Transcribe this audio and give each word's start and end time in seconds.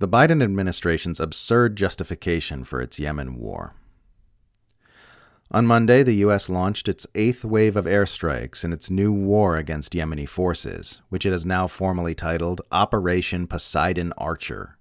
The 0.00 0.08
Biden 0.08 0.42
administration's 0.42 1.20
absurd 1.20 1.76
justification 1.76 2.64
for 2.64 2.80
its 2.80 2.98
Yemen 2.98 3.36
war. 3.36 3.74
On 5.50 5.66
Monday, 5.66 6.02
the 6.02 6.14
U.S. 6.24 6.48
launched 6.48 6.88
its 6.88 7.06
eighth 7.14 7.44
wave 7.44 7.76
of 7.76 7.84
airstrikes 7.84 8.64
in 8.64 8.72
its 8.72 8.90
new 8.90 9.12
war 9.12 9.58
against 9.58 9.92
Yemeni 9.92 10.26
forces, 10.26 11.02
which 11.10 11.26
it 11.26 11.32
has 11.32 11.44
now 11.44 11.66
formally 11.66 12.14
titled 12.14 12.62
Operation 12.72 13.46
Poseidon 13.46 14.14
Archer. 14.16 14.78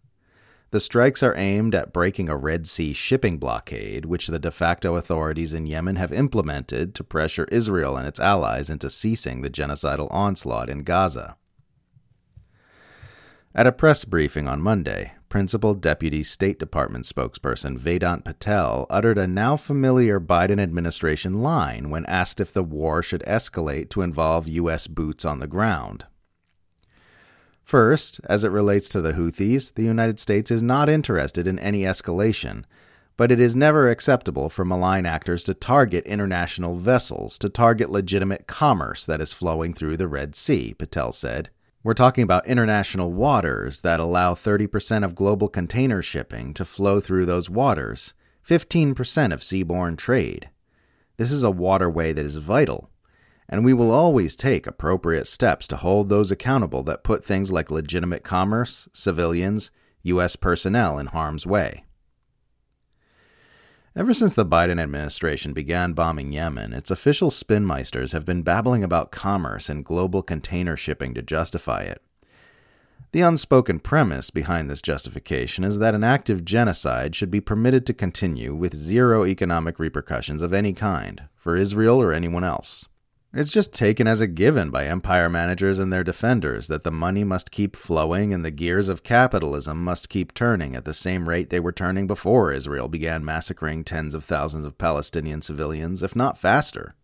The 0.71 0.79
strikes 0.79 1.21
are 1.21 1.35
aimed 1.35 1.75
at 1.75 1.91
breaking 1.91 2.29
a 2.29 2.37
Red 2.37 2.65
Sea 2.65 2.93
shipping 2.93 3.39
blockade, 3.39 4.05
which 4.05 4.27
the 4.27 4.39
de 4.39 4.51
facto 4.51 4.95
authorities 4.95 5.53
in 5.53 5.65
Yemen 5.65 5.97
have 5.97 6.13
implemented 6.13 6.95
to 6.95 7.03
pressure 7.03 7.49
Israel 7.51 7.97
and 7.97 8.07
its 8.07 8.21
allies 8.21 8.69
into 8.69 8.89
ceasing 8.89 9.41
the 9.41 9.49
genocidal 9.49 10.07
onslaught 10.11 10.69
in 10.69 10.83
Gaza. 10.83 11.35
At 13.55 13.65
a 13.65 13.71
press 13.71 14.05
briefing 14.05 14.47
on 14.47 14.61
Monday, 14.61 15.13
Principal 15.27 15.73
Deputy 15.73 16.21
State 16.21 16.59
Department 16.59 17.05
spokesperson 17.05 17.79
Vedant 17.79 18.23
Patel 18.23 18.85
uttered 18.91 19.17
a 19.17 19.27
now 19.27 19.57
familiar 19.57 20.19
Biden 20.19 20.59
administration 20.61 21.41
line 21.41 21.89
when 21.89 22.05
asked 22.05 22.39
if 22.39 22.53
the 22.53 22.61
war 22.61 23.01
should 23.01 23.23
escalate 23.23 23.89
to 23.89 24.03
involve 24.03 24.47
U.S. 24.47 24.85
boots 24.85 25.25
on 25.25 25.39
the 25.39 25.47
ground. 25.47 26.05
First, 27.63 28.21
as 28.25 28.43
it 28.43 28.51
relates 28.51 28.87
to 28.89 29.01
the 29.01 29.13
Houthis, 29.13 29.73
the 29.73 29.83
United 29.83 30.19
States 30.19 30.51
is 30.51 30.61
not 30.61 30.87
interested 30.87 31.47
in 31.47 31.57
any 31.57 31.81
escalation, 31.81 32.65
but 33.17 33.31
it 33.31 33.39
is 33.39 33.55
never 33.55 33.89
acceptable 33.89 34.49
for 34.49 34.63
malign 34.63 35.07
actors 35.07 35.43
to 35.45 35.55
target 35.55 36.05
international 36.05 36.75
vessels, 36.75 37.39
to 37.39 37.49
target 37.49 37.89
legitimate 37.89 38.45
commerce 38.45 39.07
that 39.07 39.21
is 39.21 39.33
flowing 39.33 39.73
through 39.73 39.97
the 39.97 40.07
Red 40.07 40.35
Sea, 40.35 40.75
Patel 40.75 41.11
said. 41.11 41.49
We're 41.81 41.93
talking 41.93 42.25
about 42.25 42.45
international 42.45 43.13
waters 43.13 43.81
that 43.81 44.01
allow 44.01 44.33
30% 44.33 45.05
of 45.05 45.15
global 45.15 45.47
container 45.47 46.01
shipping 46.01 46.53
to 46.55 46.65
flow 46.65 46.99
through 46.99 47.25
those 47.25 47.49
waters, 47.49 48.13
15% 48.45 49.33
of 49.33 49.39
seaborne 49.39 49.97
trade. 49.97 50.49
This 51.15 51.31
is 51.31 51.41
a 51.41 51.49
waterway 51.49 52.11
that 52.11 52.25
is 52.25 52.35
vital, 52.35 52.89
and 53.47 53.63
we 53.63 53.73
will 53.73 53.91
always 53.91 54.35
take 54.35 54.67
appropriate 54.67 55.25
steps 55.25 55.69
to 55.69 55.77
hold 55.77 56.09
those 56.09 56.31
accountable 56.31 56.83
that 56.83 57.05
put 57.05 57.23
things 57.23 57.49
like 57.49 57.71
legitimate 57.71 58.25
commerce, 58.25 58.89
civilians, 58.91 59.71
U.S. 60.03 60.35
personnel 60.35 60.99
in 60.99 61.07
harm's 61.07 61.47
way. 61.47 61.85
Ever 63.95 64.13
since 64.13 64.33
the 64.33 64.45
Biden 64.45 64.79
administration 64.79 65.51
began 65.51 65.93
bombing 65.93 66.31
Yemen, 66.31 66.73
its 66.73 66.91
official 66.91 67.31
spinmeisters 67.31 68.11
have 68.13 68.23
been 68.23 68.43
babbling 68.43 68.83
about 68.83 69.11
commerce 69.11 69.67
and 69.67 69.83
global 69.83 70.21
container 70.21 70.77
shipping 70.77 71.15
to 71.15 71.23
justify 71.23 71.81
it. 71.81 72.01
The 73.13 73.21
unspoken 73.21 73.79
premise 73.79 74.29
behind 74.29 74.69
this 74.69 74.83
justification 74.83 75.63
is 75.63 75.79
that 75.79 75.95
an 75.95 76.03
active 76.03 76.45
genocide 76.45 77.15
should 77.15 77.31
be 77.31 77.41
permitted 77.41 77.87
to 77.87 77.93
continue 77.95 78.53
with 78.53 78.75
zero 78.75 79.25
economic 79.25 79.79
repercussions 79.79 80.43
of 80.43 80.53
any 80.53 80.73
kind, 80.73 81.23
for 81.35 81.55
Israel 81.55 81.99
or 81.99 82.13
anyone 82.13 82.43
else. 82.43 82.87
It's 83.31 83.51
just 83.51 83.73
taken 83.73 84.07
as 84.07 84.21
a 84.21 84.27
given 84.27 84.71
by 84.71 84.87
empire 84.87 85.29
managers 85.29 85.77
and 85.77 85.93
their 85.93 86.03
defenders 86.03 86.67
that 86.67 86.83
the 86.83 86.91
money 86.91 87.23
must 87.23 87.51
keep 87.51 87.75
flowing 87.75 88.33
and 88.33 88.43
the 88.43 88.49
gears 88.49 88.89
of 88.89 89.03
capitalism 89.03 89.83
must 89.83 90.09
keep 90.09 90.33
turning 90.33 90.75
at 90.75 90.83
the 90.83 90.95
same 90.95 91.29
rate 91.29 91.51
they 91.51 91.59
were 91.59 91.71
turning 91.71 92.07
before 92.07 92.51
Israel 92.51 92.87
began 92.87 93.23
massacring 93.23 93.83
tens 93.83 94.15
of 94.15 94.23
thousands 94.23 94.65
of 94.65 94.79
Palestinian 94.79 95.43
civilians, 95.43 96.01
if 96.01 96.15
not 96.15 96.39
faster. 96.39 96.95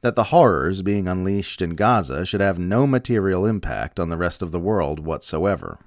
That 0.00 0.16
the 0.16 0.24
horrors 0.24 0.80
being 0.80 1.06
unleashed 1.06 1.60
in 1.60 1.74
Gaza 1.74 2.24
should 2.24 2.40
have 2.40 2.58
no 2.58 2.86
material 2.86 3.44
impact 3.44 4.00
on 4.00 4.08
the 4.08 4.16
rest 4.16 4.40
of 4.40 4.50
the 4.50 4.60
world 4.60 4.98
whatsoever. 4.98 5.78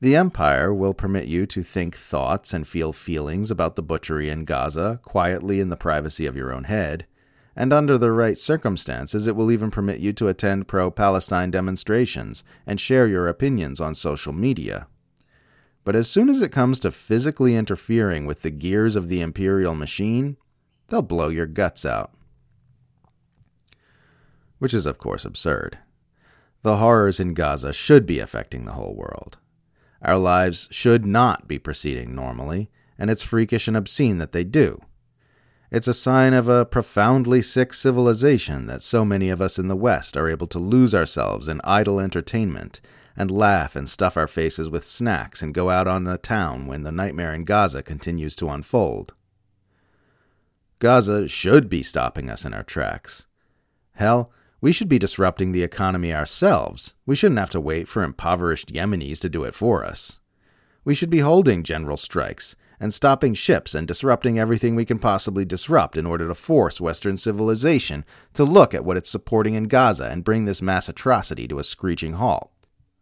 The 0.00 0.16
Empire 0.16 0.74
will 0.74 0.94
permit 0.94 1.26
you 1.26 1.46
to 1.46 1.62
think 1.62 1.94
thoughts 1.94 2.52
and 2.52 2.66
feel 2.66 2.92
feelings 2.92 3.52
about 3.52 3.76
the 3.76 3.82
butchery 3.84 4.28
in 4.30 4.44
Gaza 4.44 4.98
quietly 5.04 5.60
in 5.60 5.68
the 5.68 5.76
privacy 5.76 6.26
of 6.26 6.36
your 6.36 6.52
own 6.52 6.64
head 6.64 7.06
and 7.56 7.72
under 7.72 7.98
the 7.98 8.12
right 8.12 8.38
circumstances, 8.38 9.26
it 9.26 9.36
will 9.36 9.50
even 9.50 9.70
permit 9.70 10.00
you 10.00 10.12
to 10.14 10.28
attend 10.28 10.68
pro 10.68 10.90
Palestine 10.90 11.50
demonstrations 11.50 12.44
and 12.66 12.80
share 12.80 13.06
your 13.06 13.28
opinions 13.28 13.80
on 13.80 13.94
social 13.94 14.32
media. 14.32 14.86
But 15.84 15.96
as 15.96 16.08
soon 16.10 16.28
as 16.28 16.42
it 16.42 16.52
comes 16.52 16.78
to 16.80 16.90
physically 16.90 17.56
interfering 17.56 18.26
with 18.26 18.42
the 18.42 18.50
gears 18.50 18.96
of 18.96 19.08
the 19.08 19.20
imperial 19.20 19.74
machine, 19.74 20.36
they'll 20.88 21.02
blow 21.02 21.28
your 21.28 21.46
guts 21.46 21.84
out. 21.84 22.12
Which 24.58 24.74
is, 24.74 24.86
of 24.86 24.98
course, 24.98 25.24
absurd. 25.24 25.78
The 26.62 26.76
horrors 26.76 27.18
in 27.18 27.32
Gaza 27.32 27.72
should 27.72 28.04
be 28.04 28.18
affecting 28.18 28.64
the 28.64 28.72
whole 28.72 28.94
world. 28.94 29.38
Our 30.02 30.18
lives 30.18 30.68
should 30.70 31.06
not 31.06 31.48
be 31.48 31.58
proceeding 31.58 32.14
normally, 32.14 32.70
and 32.98 33.10
it's 33.10 33.22
freakish 33.22 33.66
and 33.66 33.76
obscene 33.76 34.18
that 34.18 34.32
they 34.32 34.44
do. 34.44 34.82
It's 35.70 35.86
a 35.86 35.94
sign 35.94 36.34
of 36.34 36.48
a 36.48 36.64
profoundly 36.64 37.40
sick 37.40 37.72
civilization 37.72 38.66
that 38.66 38.82
so 38.82 39.04
many 39.04 39.30
of 39.30 39.40
us 39.40 39.56
in 39.56 39.68
the 39.68 39.76
West 39.76 40.16
are 40.16 40.28
able 40.28 40.48
to 40.48 40.58
lose 40.58 40.96
ourselves 40.96 41.46
in 41.46 41.60
idle 41.62 42.00
entertainment 42.00 42.80
and 43.16 43.30
laugh 43.30 43.76
and 43.76 43.88
stuff 43.88 44.16
our 44.16 44.26
faces 44.26 44.68
with 44.68 44.84
snacks 44.84 45.42
and 45.42 45.54
go 45.54 45.70
out 45.70 45.86
on 45.86 46.02
the 46.02 46.18
town 46.18 46.66
when 46.66 46.82
the 46.82 46.90
nightmare 46.90 47.32
in 47.32 47.44
Gaza 47.44 47.84
continues 47.84 48.34
to 48.36 48.48
unfold. 48.48 49.14
Gaza 50.80 51.28
should 51.28 51.68
be 51.68 51.84
stopping 51.84 52.28
us 52.28 52.44
in 52.44 52.52
our 52.52 52.64
tracks. 52.64 53.26
Hell, 53.92 54.32
we 54.60 54.72
should 54.72 54.88
be 54.88 54.98
disrupting 54.98 55.52
the 55.52 55.62
economy 55.62 56.12
ourselves. 56.12 56.94
We 57.06 57.14
shouldn't 57.14 57.38
have 57.38 57.50
to 57.50 57.60
wait 57.60 57.86
for 57.86 58.02
impoverished 58.02 58.72
Yemenis 58.72 59.20
to 59.20 59.28
do 59.28 59.44
it 59.44 59.54
for 59.54 59.84
us. 59.84 60.18
We 60.84 60.94
should 60.94 61.10
be 61.10 61.20
holding 61.20 61.62
general 61.62 61.96
strikes 61.96 62.56
and 62.80 62.94
stopping 62.94 63.34
ships 63.34 63.74
and 63.74 63.86
disrupting 63.86 64.38
everything 64.38 64.74
we 64.74 64.86
can 64.86 64.98
possibly 64.98 65.44
disrupt 65.44 65.98
in 65.98 66.06
order 66.06 66.26
to 66.26 66.34
force 66.34 66.80
Western 66.80 67.16
civilization 67.16 68.04
to 68.32 68.42
look 68.42 68.72
at 68.72 68.84
what 68.84 68.96
it's 68.96 69.10
supporting 69.10 69.54
in 69.54 69.64
Gaza 69.64 70.06
and 70.06 70.24
bring 70.24 70.46
this 70.46 70.62
mass 70.62 70.88
atrocity 70.88 71.46
to 71.46 71.58
a 71.58 71.64
screeching 71.64 72.14
halt. 72.14 72.50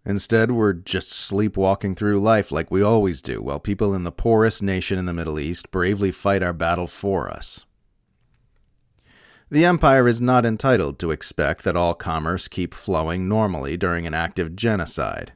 Instead, 0.04 0.50
we're 0.50 0.72
just 0.72 1.10
sleepwalking 1.10 1.94
through 1.94 2.18
life 2.18 2.50
like 2.50 2.70
we 2.70 2.82
always 2.82 3.22
do, 3.22 3.40
while 3.42 3.60
people 3.60 3.94
in 3.94 4.04
the 4.04 4.10
poorest 4.12 4.62
nation 4.62 4.98
in 4.98 5.06
the 5.06 5.12
Middle 5.12 5.38
East 5.38 5.70
bravely 5.70 6.10
fight 6.10 6.42
our 6.42 6.52
battle 6.52 6.86
for 6.86 7.30
us. 7.30 7.64
The 9.50 9.64
Empire 9.64 10.06
is 10.08 10.20
not 10.20 10.44
entitled 10.44 10.98
to 10.98 11.10
expect 11.10 11.64
that 11.64 11.76
all 11.76 11.94
commerce 11.94 12.48
keep 12.48 12.74
flowing 12.74 13.28
normally 13.28 13.76
during 13.76 14.06
an 14.06 14.14
active 14.14 14.56
genocide. 14.56 15.32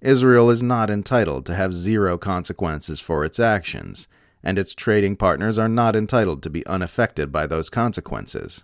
Israel 0.00 0.50
is 0.50 0.62
not 0.62 0.90
entitled 0.90 1.46
to 1.46 1.54
have 1.54 1.74
zero 1.74 2.18
consequences 2.18 3.00
for 3.00 3.24
its 3.24 3.40
actions, 3.40 4.08
and 4.42 4.58
its 4.58 4.74
trading 4.74 5.16
partners 5.16 5.58
are 5.58 5.68
not 5.68 5.96
entitled 5.96 6.42
to 6.42 6.50
be 6.50 6.66
unaffected 6.66 7.32
by 7.32 7.46
those 7.46 7.70
consequences. 7.70 8.62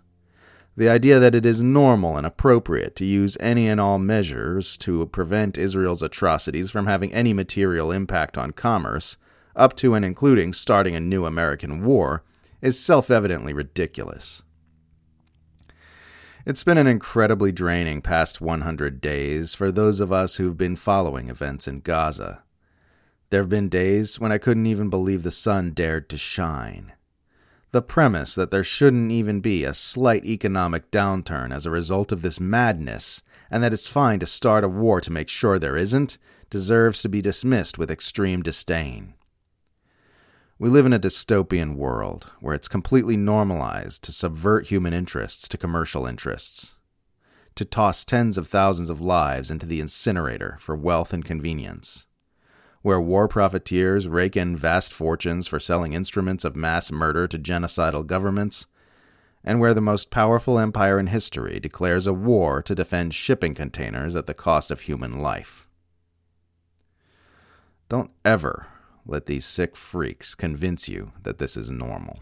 The 0.77 0.89
idea 0.89 1.19
that 1.19 1.35
it 1.35 1.45
is 1.45 1.63
normal 1.63 2.17
and 2.17 2.27
appropriate 2.27 2.97
to 2.97 3.05
use 3.05 3.37
any 3.41 3.69
and 3.69 3.81
all 3.81 3.99
measures 3.99 4.77
to 4.79 5.05
prevent 5.07 5.59
Israel's 5.59 6.03
atrocities 6.03 6.71
from 6.71 6.87
having 6.87 7.13
any 7.13 7.33
material 7.33 7.93
impact 7.93 8.39
on 8.39 8.53
commerce, 8.53 9.17
up 9.55 9.77
to 9.77 9.95
and 9.95 10.05
including 10.05 10.53
starting 10.53 10.95
a 10.95 11.01
new 11.01 11.27
American 11.27 11.85
war, 11.85 12.23
is 12.63 12.79
self 12.79 13.11
evidently 13.11 13.53
ridiculous. 13.53 14.43
It's 16.45 16.65
been 16.65 16.79
an 16.79 16.89
incredibly 16.89 17.53
draining 17.53 18.03
past 18.03 18.41
100 18.41 19.01
days 19.01 19.55
for 19.55 19.71
those 19.71 20.01
of 20.01 20.11
us 20.11 20.37
who've 20.37 20.57
been 20.57 20.75
following 20.75 21.29
events 21.29 21.69
in 21.69 21.81
Gaza. 21.81 22.43
There 23.31 23.41
have 23.41 23.49
been 23.49 23.69
days 23.69 24.19
when 24.19 24.33
I 24.33 24.39
couldn't 24.39 24.67
even 24.67 24.91
believe 24.91 25.23
the 25.23 25.31
sun 25.31 25.71
dared 25.71 26.09
to 26.09 26.19
shine. 26.19 26.95
The 27.71 27.81
premise 27.81 28.35
that 28.35 28.51
there 28.51 28.65
shouldn't 28.65 29.13
even 29.13 29.41
be 29.41 29.63
a 29.63 29.73
slight 29.73 30.25
economic 30.25 30.91
downturn 30.91 31.55
as 31.55 31.65
a 31.65 31.71
result 31.71 32.11
of 32.11 32.23
this 32.23 32.41
madness, 32.41 33.23
and 33.49 33.63
that 33.63 33.73
it's 33.73 33.87
fine 33.87 34.19
to 34.19 34.27
start 34.27 34.65
a 34.65 34.69
war 34.69 35.01
to 35.01 35.13
make 35.13 35.29
sure 35.29 35.61
there 35.61 35.77
isn't, 35.77 36.19
deserves 36.51 37.03
to 37.03 37.09
be 37.09 37.23
dismissed 37.23 37.79
with 37.79 37.89
extreme 37.89 38.43
disdain. 38.43 39.15
We 40.63 40.69
live 40.69 40.87
in 40.87 40.93
a 40.93 41.01
dystopian 41.01 41.75
world 41.75 42.31
where 42.39 42.55
it's 42.55 42.69
completely 42.69 43.17
normalized 43.17 44.05
to 44.05 44.13
subvert 44.13 44.69
human 44.69 44.93
interests 44.93 45.49
to 45.49 45.59
commercial 45.59 46.07
interests, 46.07 46.77
to 47.57 47.65
toss 47.65 48.05
tens 48.05 48.39
of 48.39 48.47
thousands 48.47 48.89
of 48.89 49.01
lives 49.01 49.51
into 49.51 49.67
the 49.67 49.81
incinerator 49.81 50.59
for 50.61 50.77
wealth 50.77 51.13
and 51.13 51.25
convenience, 51.25 52.07
where 52.83 53.01
war 53.01 53.27
profiteers 53.27 54.07
rake 54.07 54.37
in 54.37 54.55
vast 54.55 54.93
fortunes 54.93 55.49
for 55.49 55.59
selling 55.59 55.95
instruments 55.95 56.45
of 56.45 56.55
mass 56.55 56.93
murder 56.93 57.27
to 57.27 57.41
genocidal 57.41 58.07
governments, 58.07 58.69
and 59.43 59.59
where 59.59 59.75
the 59.75 59.81
most 59.81 60.13
powerful 60.13 60.61
empire 60.61 61.01
in 61.01 61.09
history 61.09 61.59
declares 61.59 62.07
a 62.07 62.13
war 62.13 62.63
to 62.63 62.77
defend 62.77 63.15
shipping 63.15 63.53
containers 63.53 64.15
at 64.15 64.27
the 64.27 64.33
cost 64.33 64.71
of 64.71 64.83
human 64.83 65.19
life. 65.19 65.67
Don't 67.89 68.13
ever 68.25 68.69
let 69.07 69.27
these 69.27 69.45
sick 69.45 69.77
freaks 69.77 70.35
convince 70.35 70.89
you 70.89 71.13
that 71.23 71.39
this 71.39 71.57
is 71.57 71.71
normal. 71.71 72.21